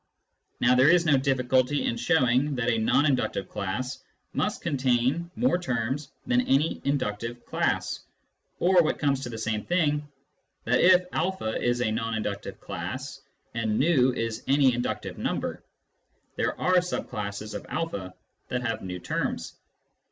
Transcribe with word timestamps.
Now 0.59 0.73
there 0.73 0.89
is 0.89 1.05
no 1.05 1.15
difficulty 1.15 1.85
in 1.85 1.95
showing 1.95 2.55
that 2.55 2.71
a 2.71 2.77
non 2.79 3.05
inductive 3.05 3.47
class 3.47 4.03
must 4.33 4.63
contain 4.63 5.29
more 5.35 5.59
terms 5.59 6.09
than 6.25 6.41
any 6.47 6.81
inductive 6.85 7.45
class, 7.45 7.99
or, 8.59 8.81
what 8.81 8.97
comes 8.97 9.21
to 9.21 9.29
the 9.29 9.37
same 9.37 9.63
thing, 9.63 10.07
that 10.63 10.79
if 10.79 11.03
a 11.13 11.61
is 11.61 11.81
a 11.83 11.91
non 11.91 12.15
induc 12.15 12.41
tive 12.41 12.59
class 12.59 13.21
and 13.53 13.77
v 13.79 14.11
is 14.19 14.43
any 14.47 14.73
inductive 14.73 15.19
number, 15.19 15.63
there 16.35 16.59
are 16.59 16.81
sub 16.81 17.07
classes 17.07 17.53
of 17.53 17.63
a 17.69 18.11
that 18.47 18.63
have 18.63 18.81
v 18.81 18.97
terms. 18.97 19.53